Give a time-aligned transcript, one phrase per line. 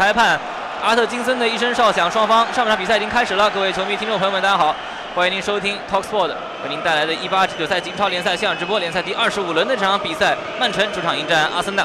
[0.00, 0.40] 裁判
[0.82, 3.50] 阿特金森的一声哨响，双方上半场比赛已经开始了。
[3.50, 4.74] 各位球迷、听众朋友们，大家好，
[5.14, 11.84] 欢迎您收听 Talk Sport 为您带来的1 8至9赛季英超联赛现场直播，联赛第二十五轮的这场比赛，曼城主场迎战阿森纳。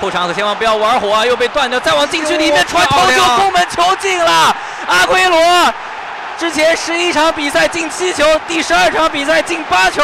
[0.00, 1.24] 后场可千万不要玩火啊！
[1.24, 4.56] 又被断掉，再往禁区里面传，头球攻门，球进了！
[4.88, 5.40] 阿圭罗
[6.36, 10.02] 之前十一场比赛进七球，第十二场比赛进八球，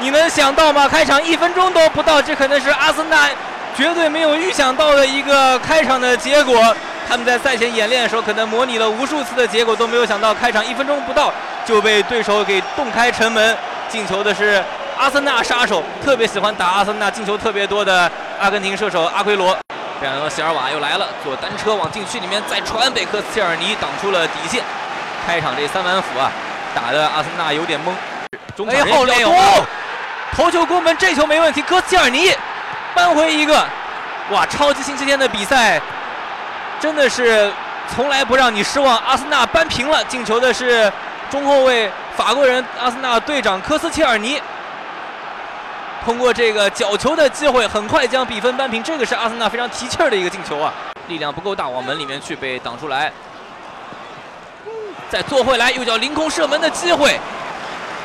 [0.00, 0.88] 你能想到吗？
[0.88, 3.28] 开场一分钟都不到，这可能是阿森纳
[3.76, 6.74] 绝对没有预想到的一个开场的结果。
[7.08, 11.32] 他们在赛前演练的时候，可能模拟了无数次的结果，都没有想到开场一分钟不到
[11.64, 13.56] 就被对手给洞开城门，
[13.88, 14.62] 进球的是。
[14.96, 19.58] 阿森纳杀手特别喜欢打阿森纳进球特别多的阿根廷射手阿奎罗，
[20.00, 24.62] 这样席尔瓦又来了，坐单车往禁区里面再传，被科斯切尔尼挡出了底线。
[25.26, 26.30] 开场这三板斧啊，
[26.72, 27.90] 打的阿森纳有点懵。
[28.54, 29.34] 中场人比较多，
[30.32, 31.62] 头球攻门，这球没问题。
[31.62, 32.32] 科斯切尔尼
[32.94, 33.64] 扳回一个，
[34.30, 34.44] 哇！
[34.46, 35.80] 超级星期天的比赛
[36.80, 37.52] 真的是
[37.94, 38.98] 从来不让你失望。
[38.98, 40.92] 阿森纳扳平了，进球的是
[41.30, 44.40] 中后卫法国人阿森纳队长科斯切尔尼。
[46.04, 48.82] 通过这个角球的机会，很快将比分扳平。
[48.82, 50.72] 这个是阿森纳非常提气儿的一个进球啊！
[51.08, 53.10] 力量不够大，往门里面去被挡出来。
[55.08, 57.18] 再做回来，右脚凌空射门的机会，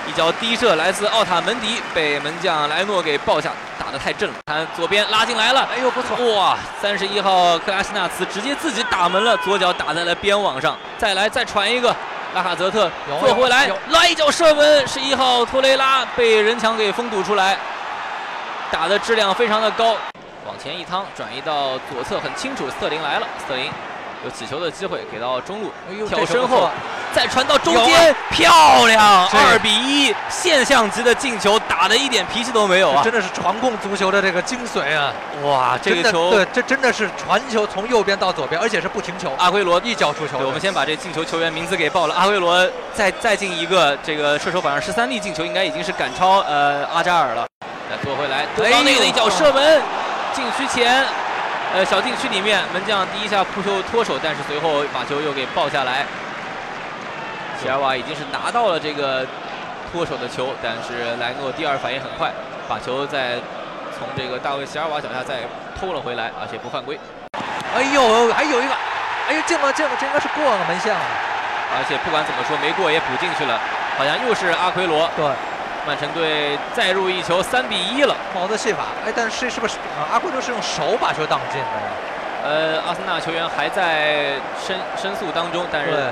[0.10, 4.36] 一脚低射来自奥塔门迪，被门将莱诺给抱下，打得太正了。
[4.48, 6.36] 看左边拉进来了，哎呦不错！
[6.36, 10.76] 哇，三十一号克拉西纳茨直接自己打门了，左脚打在了边网上。
[10.98, 11.96] 再来再传一个。
[12.34, 17.58] 拉卡泽特做回来，来一脚射门，十一号托雷拉被人墙给封堵出来。
[18.72, 19.96] 打的质量非常的高，
[20.46, 23.72] 往前一趟，转移到左侧，很清楚，斯特林来了，斯特林
[24.24, 25.72] 有起球的机会，给到中路，
[26.08, 26.70] 跳身后，
[27.14, 35.12] 再传到中间，漂亮，二比一，现象级的进球，打的一点脾气都没有啊，真的是传控足球的这个精髓啊！
[35.44, 40.38] 哇，这个球，对，这真的是传球从右边到左边，而且是不停球，阿圭罗一脚出球。
[40.40, 47.48] 我们先把这进球球员名字给报了，阿圭罗再再进一个，这个射手榜上十三粒进球，应该已经是赶超呃阿扎尔了。
[47.90, 49.82] 再做回来，德邦内的一脚射门，
[50.34, 51.04] 禁区前，
[51.74, 56.06] 呃，小禁区里面，门将第一下扑球脱手，但是随后把球又给抱下来。
[57.62, 59.26] 席尔瓦已经是拿到了这个
[59.92, 62.32] 脱手的球，但是莱诺第二反应很快，
[62.68, 63.36] 把球再
[63.98, 65.42] 从这个大卫席尔瓦脚下再
[65.80, 66.98] 偷了回来，而且不犯规。
[67.76, 68.74] 哎呦，还有一个，
[69.28, 71.02] 哎呦，进了进了，这应该是过了门线了。
[71.76, 73.60] 而且不管怎么说，没过也补进去了，
[73.98, 75.10] 好像又是阿奎罗。
[75.16, 75.26] 对。
[75.88, 78.16] 曼城队再入一球，三比一了。
[78.34, 79.78] 好的戏法，哎，但是是不是
[80.12, 81.90] 阿奎罗是用手把球挡进的呀？
[82.44, 86.12] 呃，阿森纳球员还在申申诉当中，但是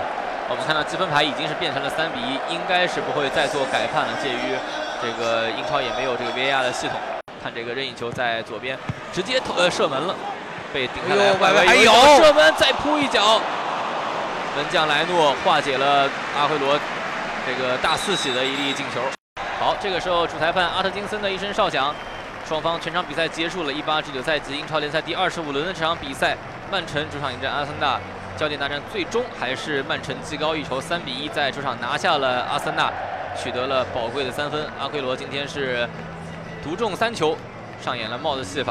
[0.49, 4.13] 我们看到积分牌已经是变成了三比一，应该是不会再做改判了。
[4.23, 4.55] 鉴于
[5.01, 6.97] 这个英超也没有这个 VAR 的系统，
[7.43, 8.77] 看这个任意球在左边
[9.11, 10.15] 直接投呃射门了，
[10.73, 13.41] 被顶下来，外围还有射门，再扑一脚，
[14.55, 16.09] 门将莱诺化解了
[16.39, 16.79] 阿奎罗
[17.45, 19.01] 这个大四喜的一粒进球。
[19.59, 21.93] 好，这个时候主裁判阿特金森的一声哨响，
[22.47, 23.73] 双方全场比赛结束了。
[23.73, 26.37] 一八至九赛季英超联赛第二十五轮的这场比赛，
[26.71, 27.99] 曼城主场迎战阿森纳，
[28.37, 32.93] 焦点大战最终还是曼城技高一筹，三比一在主场拿下了阿森纳，
[33.35, 34.63] 取得了宝贵的三分。
[34.79, 35.89] 阿奎罗今天是
[36.63, 37.35] 独中三球，
[37.81, 38.65] 上演了帽子戏法。